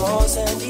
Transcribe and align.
cosas 0.00 0.69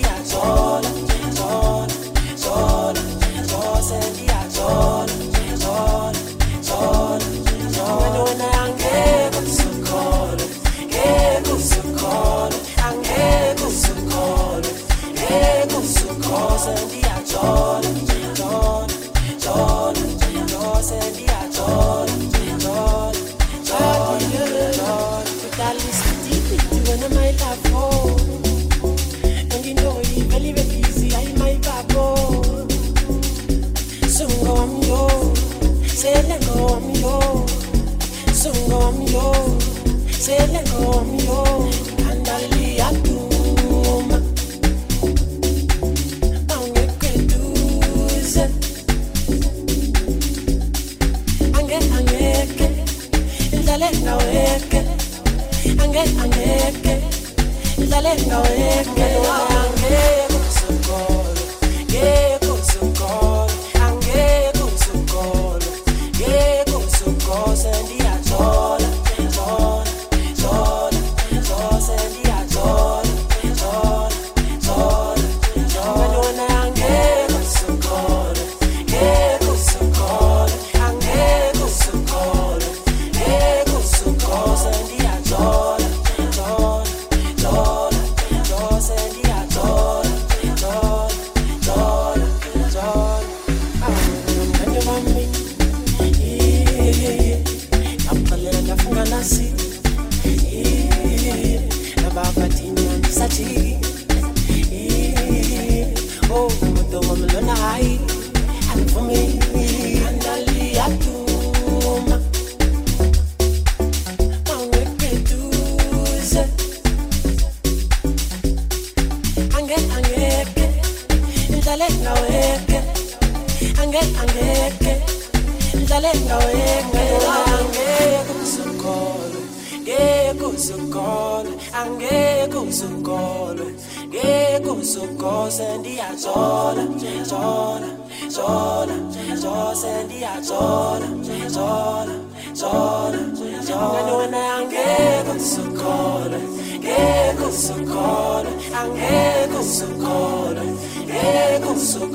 Sele 40.31 40.61
ngomyo 40.71 41.43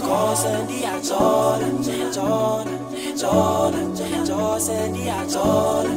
Jose 0.06 0.50
ndiyathola 0.64 1.68
thola 2.16 2.66
thola 3.20 3.78
Jose 4.28 4.88
ndiyathola 4.90 5.90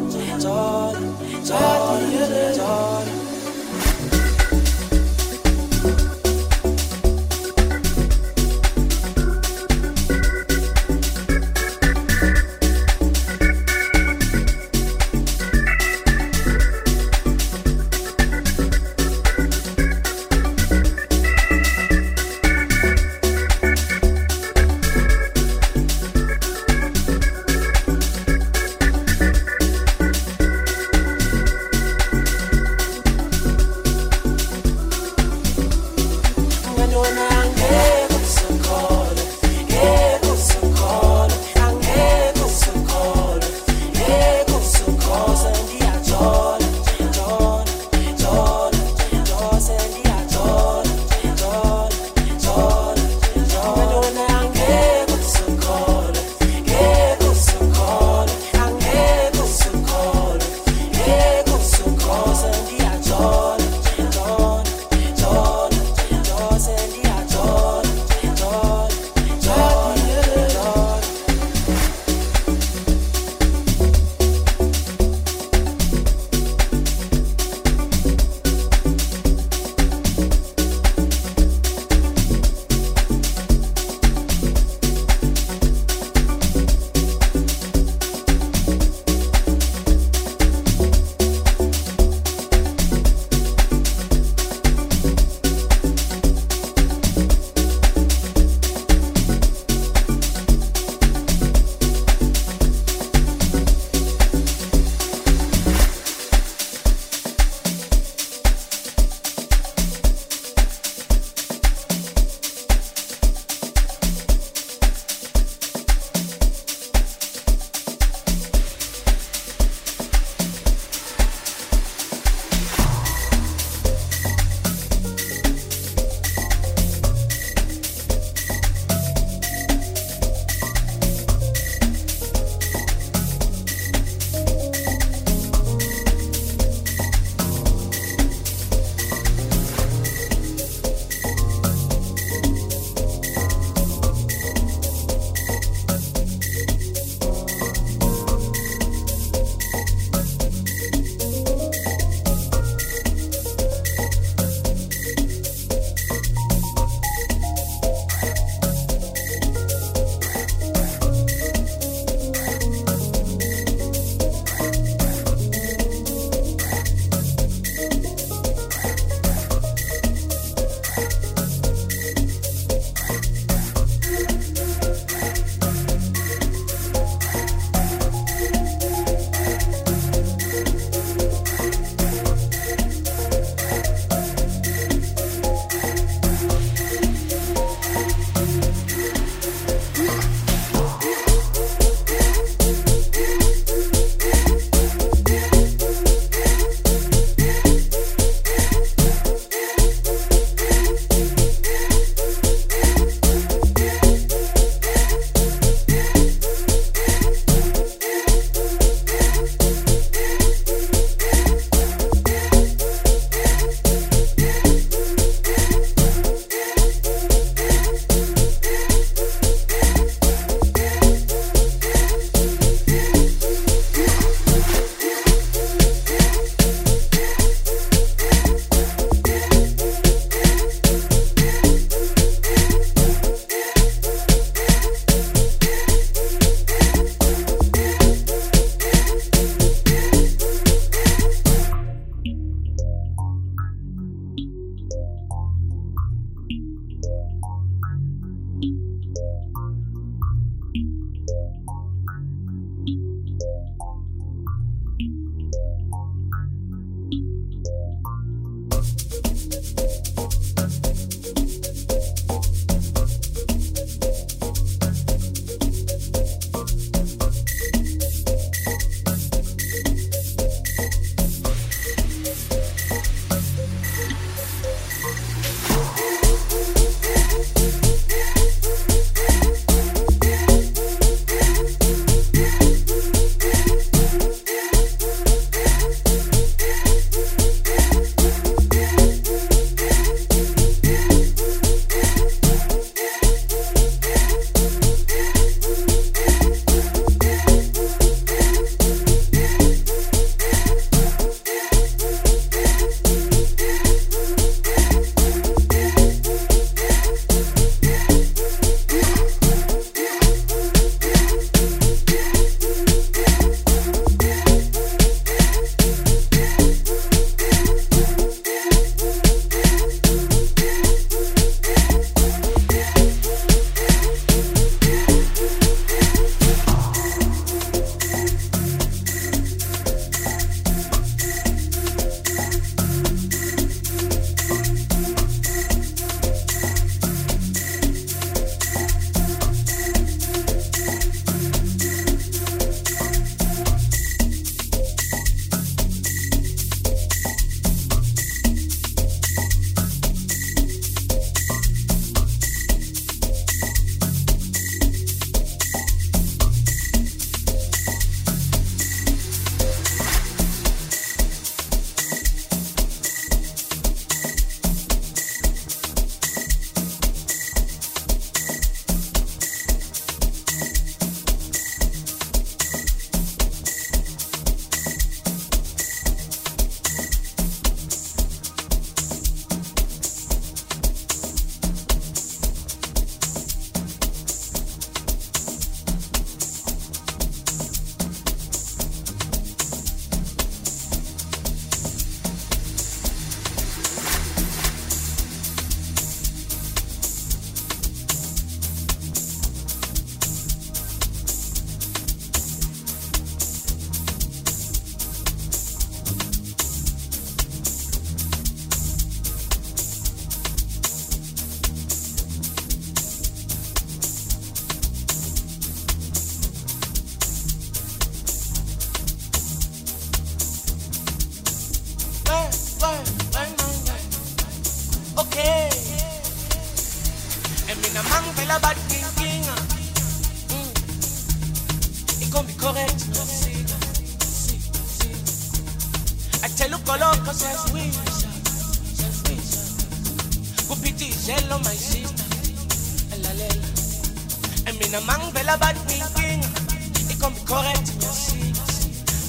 thola 0.42 1.00
thola 1.48 2.47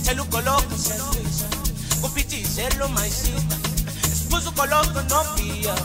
thela 0.09 0.23
ugoloko 0.23 0.77
siyazwisha 0.77 1.47
kuphithi 2.01 2.37
ijelo 2.41 2.87
my 2.87 3.09
sister 3.09 3.57
siphuza 4.13 4.49
ugoloko 4.49 5.01
nobhiya 5.09 5.75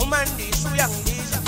uma 0.00 0.24
ndisho 0.24 0.68
uyangibiza 0.72 1.38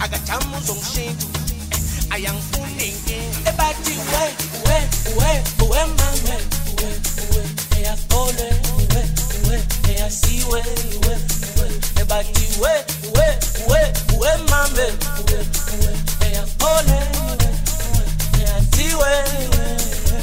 akajama 0.00 0.58
uzongishintsha 0.58 1.26
eh, 1.70 1.80
ayangifuni 2.14 2.84
inkinga 2.88 3.50
ebathi 3.50 3.90
we 3.90 4.24
we 4.66 4.78
we 5.18 5.30
we 5.70 5.78
mame 5.84 6.36
we 6.78 6.88
we 7.32 7.42
eyakole 7.80 8.48
we 8.94 9.02
we 9.48 9.62
eyasiwe 9.94 10.62
we 11.06 11.14
we 11.58 11.66
ebathi 12.02 12.46
we 12.62 12.72
we 13.16 13.26
we 13.68 13.80
we 14.20 14.30
mame 14.50 14.86
we 15.28 15.38
we 15.80 15.90
eyakole 16.26 16.98
we 17.26 17.48
we 17.92 18.04
eyasiwe 18.40 19.10
we 19.52 19.66
we 20.12 20.22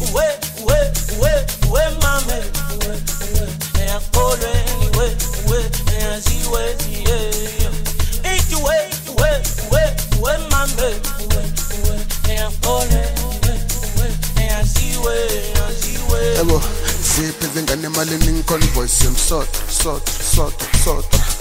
we 0.00 0.26
we 0.66 1.80
mame. 2.02 2.52
We 2.80 2.92
we 3.32 3.44
eyakole 3.80 4.52
we 4.98 5.06
we 5.48 5.58
eyasiwe 5.98 6.62
yeah 7.08 7.36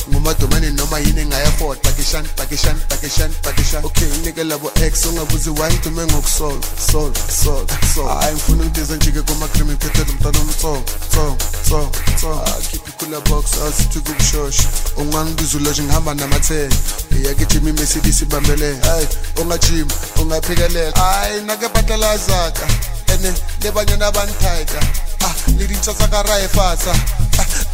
Eat 0.06 0.14
we 0.14 0.20
we 0.20 0.24
we 0.24 0.36
we 0.36 0.46
mame 0.46 0.46
we 0.46 0.46
we 0.46 0.46
eyakole 0.46 0.46
we 0.46 0.46
we 0.46 0.46
eyasiwe 0.46 0.46
eyasiwe 0.46 0.46
yabo 0.46 0.46
zipheze 0.46 0.48
ngane 0.48 0.66
emalini 0.66 0.66
ngiconvoice 0.66 0.66
yomsot 0.66 0.66
sot 0.66 0.66
sot 0.66 0.66
sot 0.66 0.66
ngumadomane 0.66 0.70
noma 0.72 1.00
yini 1.00 1.26
ngayafort 1.26 1.82
pakishan 1.82 2.26
pakishan 2.36 2.78
pakishan 2.90 3.32
pakishan. 3.42 3.86
Okay 3.86 4.08
nike 4.24 4.44
labo 4.44 4.72
x 4.76 5.06
ungabuzi 5.06 5.50
why 5.50 5.70
ngidume 5.70 6.06
ngokusol 6.06 6.62
sol 6.92 7.14
sol 7.30 7.66
sol. 7.96 8.08
Hayi 8.08 8.34
ngifuna 8.34 8.64
ukudiza 8.64 8.96
njike 8.96 9.22
kuma-cream 9.22 9.72
iphethele 9.72 10.12
umntwana 10.12 10.40
omtsongo 10.40 10.84
tsongo 11.10 11.38
tsongo 11.66 11.92
tsongo 12.18 12.44
khiphi 12.72 12.92
kula 12.92 13.20
box 13.22 13.46
asithi 13.68 14.00
kubushosha. 14.00 14.70
Ungangibiza 14.98 15.58
uloje 15.58 15.84
ngihamba 15.84 16.14
namathenga 16.14 16.76
iyagijima 17.12 17.70
imercedes 17.70 18.22
ibambele. 18.22 18.78
Hayi 18.82 19.08
ungajima 19.42 19.94
ungaphikelela. 20.22 20.92
Hayi 20.92 21.42
nake 21.42 21.68
batalazaka 21.68 22.68
ene 23.14 23.34
le 23.62 23.72
banyana 23.72 24.12
banithaika 24.12 24.80
ah 25.26 25.34
le 25.58 25.68
dintšha 25.68 25.94
tsa 25.94 26.08
ka 26.08 26.24
ra 26.24 26.40
e 26.40 26.48
fasa 26.48 26.92
ah 26.92 27.25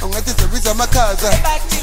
ungathi 0.01 0.31
zebiza 0.39 0.71
amakhaza 0.71 1.29
Ebathi 1.33 1.81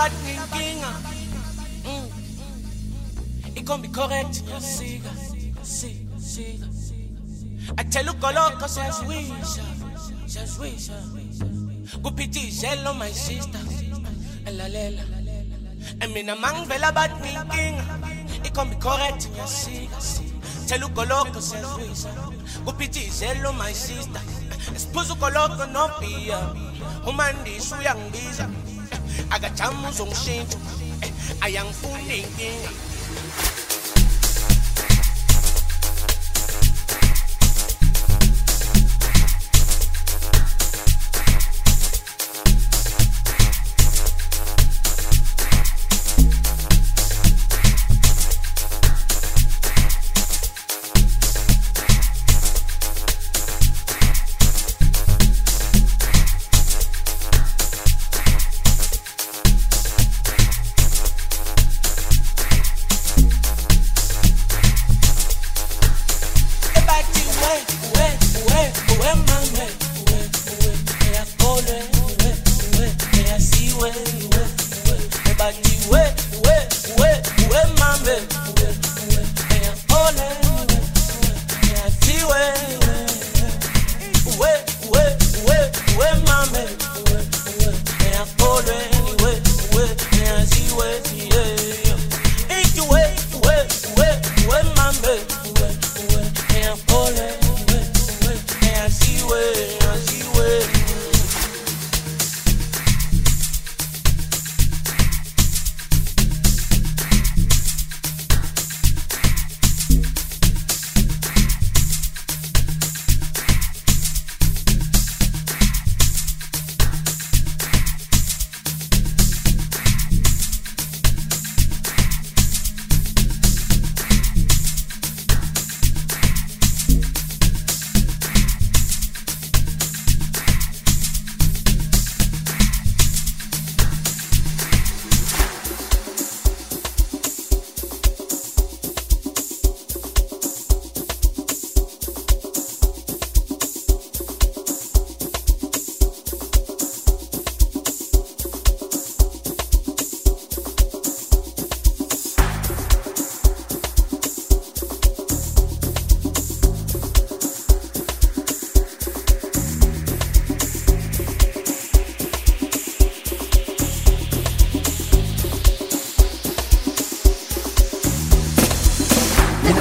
bathi 0.00 0.32
nginkinga 0.32 0.90
ikhombi 3.54 3.88
correct. 3.88 4.34
Yasika 4.52 5.10
sika 5.62 6.16
sika 6.18 6.66
athela 7.76 8.12
ugoloko 8.12 8.68
siyazwisha 8.68 9.64
siyazwisha 10.26 10.96
kuphithi 12.02 12.40
ijelo 12.48 12.94
my 12.94 13.12
sister. 13.12 13.60
Elalela 14.46 15.04
emina 16.00 16.36
mangivela 16.36 16.92
bathi 16.92 17.20
nginkinga 17.20 17.84
ikhombi 18.44 18.76
correct. 18.76 19.28
Yasika 19.38 19.98
thela 20.66 20.86
ugoloko 20.86 21.40
siyazwisha 21.40 22.10
kuphithi 22.64 23.00
ijelo 23.00 23.52
my 23.52 23.74
sister. 23.74 24.22
Siphuza 24.76 25.12
ugoloko 25.12 25.66
nobhiya 25.66 26.38
uma 27.06 27.32
ndisho 27.32 27.74
uyangibiza 27.76 28.48
akajama 29.30 29.88
uzongishintsha 29.88 30.58
eh, 31.02 31.12
ayangifuni 31.40 32.16
inkinga 32.18 32.70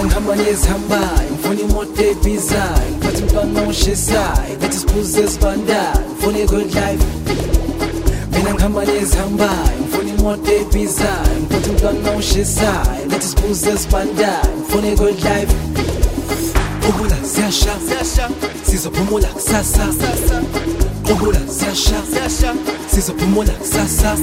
ngihamba 0.06 0.36
ngezihambayo 0.36 1.30
ngifuna 1.32 1.62
imoto 1.62 2.04
ebizayo 2.12 2.90
ngiphathe 2.92 3.22
umntwana 3.22 3.62
oshesayo 3.70 4.54
lethi 4.62 4.78
siphuze 4.80 5.22
esibandayo 5.24 6.02
ngifuna 6.12 6.40
i-good 6.40 6.70
life 6.80 7.06
mina 8.32 8.54
ngihamba 8.54 8.82
nezihambayo 8.86 9.76
ngifuna 9.82 10.10
imoto 10.14 10.52
ebizayo 10.62 11.36
ngiphathe 11.40 11.70
umntwana 11.70 12.12
oshesayo 12.18 13.04
lethi 13.10 13.28
siphuze 13.28 13.70
esibandayo 13.76 14.54
ngifuna 14.60 14.88
i-good 14.94 15.20
life 15.30 15.54
qubula 16.84 17.18
ziyasha 17.34 17.74
sizophumula 18.70 19.28
kusasa 19.28 19.86
qubula 21.08 21.40
ziyasha 21.58 22.00
sizophumula 22.92 23.52
kusasa 23.52 24.18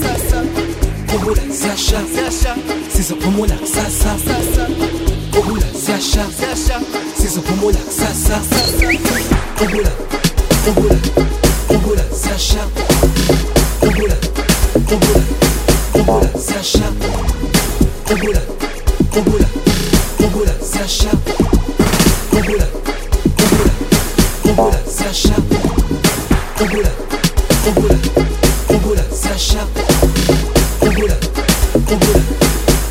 qubula 1.10 1.42
ziyasha 1.58 2.00
sizophumula 2.96 3.54
kusasa 3.54 4.10
ziyasha 5.86 6.26
sizophumula 7.20 7.78
kusasa 7.78 8.40
qubula 9.58 9.90
qubula 10.64 10.96
qubula 11.68 12.02
ziyasha 12.22 12.62
qubula 13.80 14.16
qubula 14.88 15.22
qubula 15.92 16.28
ziyasha 16.46 16.86
qubula 18.08 18.40
qubula 19.14 19.48
qubula 20.18 20.52
ziyasha 20.72 21.10
qubula 22.32 22.66
qubula 23.38 23.70
qubula 24.42 24.78
ziyasha 24.96 25.34
qubula 26.58 26.90
qubula 27.64 27.96
qubula 28.68 29.02
ziyasha 29.22 29.60
qubula 30.80 31.16
qubula 31.88 32.20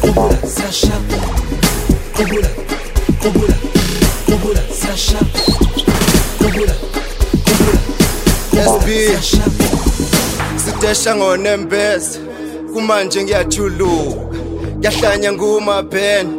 qubula 0.02 0.38
ziyasha 0.56 0.96
qubula 2.18 2.50
qubula 3.26 3.54
qubula 4.26 4.62
ziyasha 4.80 5.18
qubula 6.40 6.74
qubula 7.46 7.74
SB 8.66 8.88
ziyasha 8.88 9.44
sidesha 10.66 11.16
ngonembeze 11.16 12.20
kumanje 12.74 13.24
ngiyajuluka. 13.24 14.38
Ngiyahlanya 14.78 15.34
ngumaphene 15.34 16.30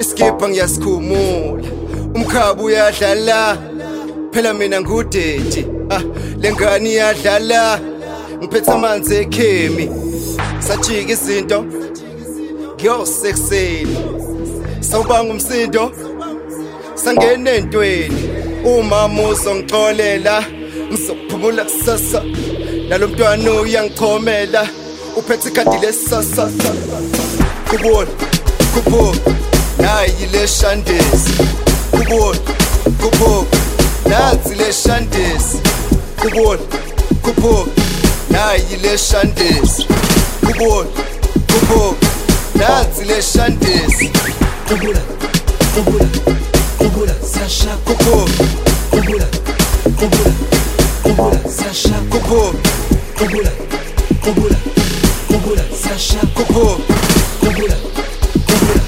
iskipha 0.00 0.48
ngiyasikhumula. 0.48 1.68
Umkhabu 2.14 2.64
uyadlala. 2.64 3.58
Phela 4.32 4.54
mina 4.54 4.80
ngudeti 4.80 5.66
ah 5.90 6.02
lengane 6.38 6.90
iyadlala. 6.90 7.80
Ngiphethe 8.38 8.70
amanzi 8.70 9.14
ekhemi. 9.14 9.90
Sajika 10.66 11.12
izinto. 11.12 11.64
Ngiyosekuseni 12.74 13.96
sawubanga 14.80 15.32
umsindo. 15.32 15.92
Sangena 17.04 17.50
entweni. 17.50 18.30
Uma 18.64 19.06
uzongixolela 19.06 20.44
ngizophumula 20.92 21.64
kusasa. 21.64 22.22
Nalo 22.88 23.08
mntwana 23.08 23.50
uyangichomela 23.50 24.68
uphethe 25.16 25.48
ikhadi 25.48 25.78
lesasa. 25.78 26.50
Kubona 27.70 28.10
kubona 28.74 29.20
nayi 29.78 30.26
le 30.32 30.48
shandesi 30.48 31.32
kubona 31.90 32.40
kubona 33.00 33.46
nansi 34.08 34.54
le 34.54 34.72
shandesi 34.72 35.58
kubona 36.20 36.62
kubona 37.22 37.72
nayi 38.30 38.76
le 38.82 38.98
shandesi 38.98 39.86
kubona 40.46 40.90
kubona 41.50 41.96
nansi 42.58 43.04
le 43.04 43.22
shandesi 43.22 44.10
qubula 44.68 45.00
kubona 47.40 48.34
qubula 48.90 49.26
qubula 49.98 50.32
qubula 51.02 51.40
ziyasha 51.48 51.96
kubona 52.10 52.58
qubula 53.18 53.50
qubula 54.24 54.56
qubula 55.28 55.62
ziyasha 55.82 56.20
kubona 56.36 56.84
qubula 57.40 57.76
qubula 58.46 58.82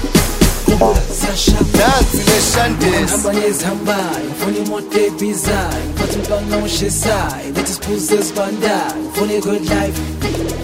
qubula 0.65 1.01
ziyasha 1.19 1.57
nansi 1.77 2.17
le 2.17 2.37
shandesi 2.51 3.17
ngihamba 3.17 3.33
nezihambayo 3.33 4.25
ngifuna 4.29 4.57
imoto 4.57 4.99
ebizayo 5.07 5.83
ngiphathe 5.89 6.15
umntwana 6.17 6.57
oshesayo 6.65 7.49
lethi 7.55 7.73
siphuze 7.73 8.15
esibandayo 8.15 8.95
ngifuna 9.01 9.33
i-good 9.33 9.63
life. 9.69 10.62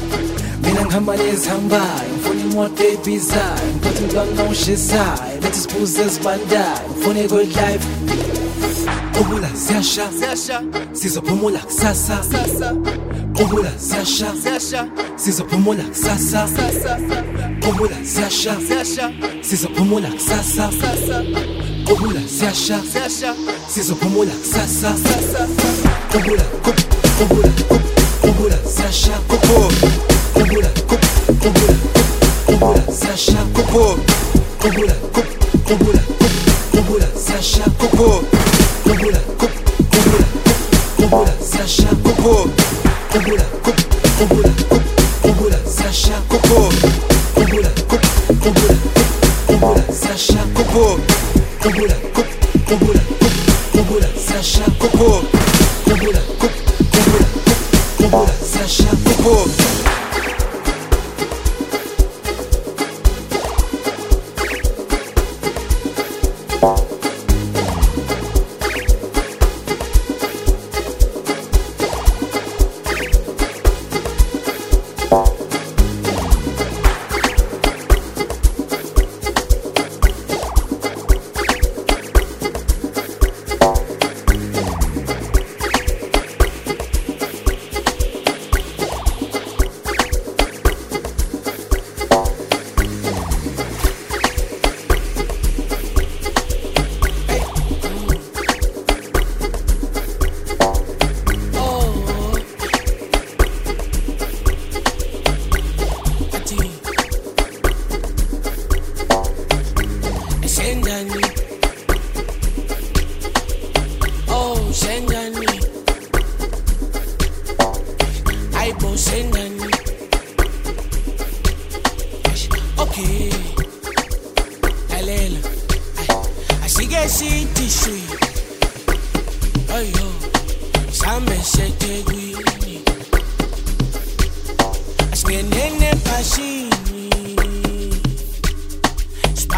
Mina 0.79 0.85
ngihamba 0.87 1.15
nezihambayo 1.17 2.09
ngifuna 2.13 2.41
imoto 2.41 2.83
ebizayo 2.83 3.67
ngiphathe 3.75 3.99
umntwana 4.03 4.43
oshesayo 4.51 5.39
lethi 5.41 5.59
siphuze 5.59 6.01
esibandayo 6.01 6.79
ngifuna 6.91 7.19
i-good 7.19 7.47
life 7.55 7.85
qubula 9.17 9.49
ziyasha 9.53 10.61
sizophumula 10.93 11.59
kusasa 11.59 12.17
qubula 13.37 13.71
ziyasha 13.77 14.27
sizophumula 15.15 15.83
kusasa 15.83 16.47
qubula 17.63 17.95
ziyasha 18.03 18.53
sizophumula 19.41 20.09
kusasa 20.09 20.69
qubula 21.87 22.21
ziyasha 22.37 22.79
sizophumula 23.73 24.31
kusasa 24.31 24.93
qubula 26.11 26.43
qub- 26.63 26.85
qubula 27.19 27.47
qub- 27.69 27.89
qubula 28.21 28.57
ziyasha 28.75 29.13
qubula 29.27 29.68
ziyasha 33.79 33.95
kubona 34.61 34.93
qubula 35.67 35.98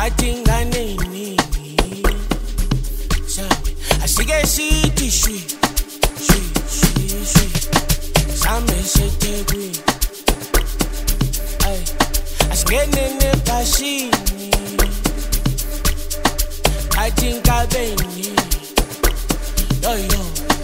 Siphathe 0.01 0.27
ingane 0.31 0.77
eyiningi. 0.77 2.15
Sabe, 3.27 3.71
asike 4.03 4.47
sithi 4.47 5.11
shwi. 5.11 5.37
Shwi, 6.25 6.41
shwi, 6.75 7.05
shwi. 7.31 7.47
Same 8.41 8.77
sethekwini. 8.93 9.79
Ay, 11.67 11.79
asingenene 12.51 13.29
phashini. 13.45 14.49
Fighting 16.95 17.41
kabeni 17.41 18.33
Yo 19.83 19.93
yo 19.95 20.21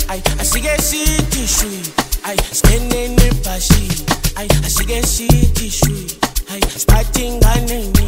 Ay 0.09 0.21
asige 0.39 0.77
city 0.81 1.47
shui 1.47 1.81
Ay 2.23 2.37
skene 2.51 3.07
ne 3.15 3.29
pashi 3.43 4.05
Ay 4.35 4.47
asige 4.65 5.01
city 5.05 5.69
shui 5.69 6.07
Ay 6.51 6.61
starting 6.61 7.39
ganeni 7.39 8.07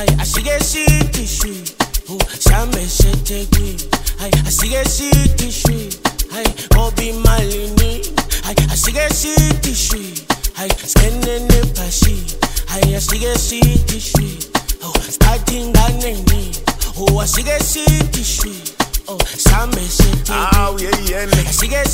Ay 0.00 0.06
asige 0.18 0.56
city 0.62 1.26
shui 1.26 1.60
Oh 2.08 2.18
shame 2.40 2.80
shete 2.88 3.46
kwi 3.52 3.76
Ay 4.20 4.30
asige 4.48 4.82
city 4.88 5.50
shui 5.50 5.90
Ay 6.32 6.46
obi 6.78 7.12
malini. 7.12 8.00
Ay 8.48 8.56
asige 8.72 9.06
city 9.12 9.74
shui 9.74 10.14
Ay 10.56 10.68
skene 10.86 11.34
ne 11.48 11.60
pashi 11.76 12.16
Ay 12.72 12.94
asige 12.96 13.36
city 13.38 14.00
shui 14.00 14.38
Oh 14.82 14.92
starting 15.08 15.72
ganeni 15.74 16.56
Oh 16.96 17.20
asige 17.20 17.58
city 17.60 18.22
shui 18.24 18.56
Oh 19.06 19.18
shame 19.36 19.84
shete 19.84 20.32
kwi 20.32 20.34
Aw 20.56 20.78
yeyene 20.80 21.44
Asige 21.44 21.84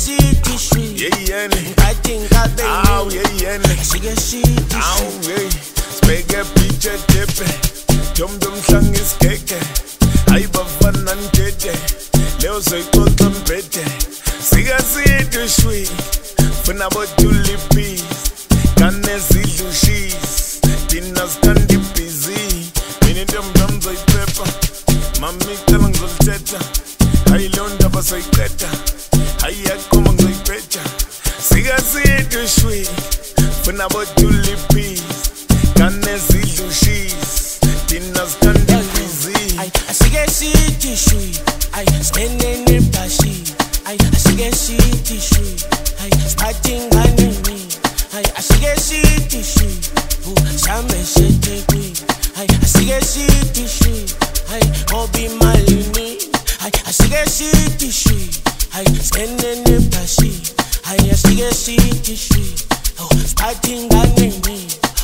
Oh, 62.99 63.09
starting 63.25 63.89
ganeni 63.89 64.57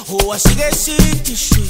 Oh, 0.09 0.33
asige 0.33 0.71
city 0.75 1.35
shui 1.35 1.69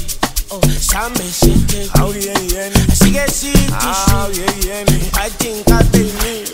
Oh, 0.50 0.60
shame 0.80 1.24
shete 1.38 1.88
Aw 2.00 2.10
kwi 2.12 2.26
yeyene 2.26 2.80
Asige 2.92 3.26
city 3.30 3.72
Aw 3.72 4.32
shui 4.32 4.44
yeyene 4.44 4.96
I 5.14 5.28
think 5.28 5.70
I've 5.70 5.90
been 5.92 6.06
me 6.22 6.44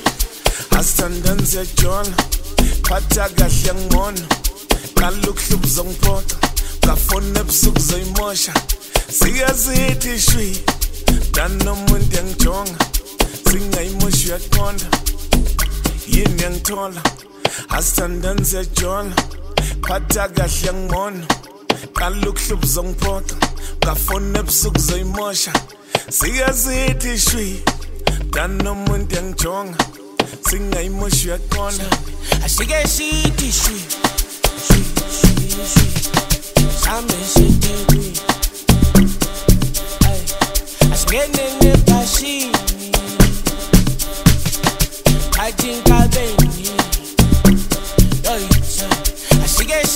asithandani 0.79 1.47
siyajona 1.47 2.17
phatha 2.89 3.29
kahle 3.29 3.75
ngibona 3.75 4.21
kalukuhlubu 4.95 5.69
zongiphotha 5.69 6.37
ngafona 6.85 7.41
ebusuku 7.41 7.81
zoyimosha. 7.81 8.53
Sikazithi 9.19 10.19
shwi. 10.21 10.59
Danomuntu 11.33 12.17
yangijonga 12.17 12.79
singayimoshi 13.51 14.29
uyaqonda 14.29 14.85
yini 16.09 16.43
yangithola 16.43 17.03
asithandani 17.69 18.45
siyajona 18.45 19.15
phatha 19.87 20.29
kahle 20.37 20.73
ngibona 20.73 21.27
kalukuhlubu 21.99 22.66
zongiphotha 22.66 23.37
ngafona 23.85 24.38
ebusuku 24.40 24.81
zoyimosha 24.87 25.53
sikazithi 26.11 27.19
shwi. 27.19 27.62
Danomuntu 28.35 29.14
yangijonga 29.16 29.79
singayimoshi 30.49 31.29
Shui, 32.49 32.66
shui, 32.87 33.53
shui 33.53 33.81
Shame 36.83 37.19
shete 37.33 37.73
kwi 37.87 38.05
Ay, 40.07 40.21
Asingene 40.93 41.45
ne 41.61 41.73
pashi 41.87 42.53
I 45.38 45.51
think 45.53 45.90
I've 45.90 46.11
been 46.12 46.39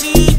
yo, 0.02 0.33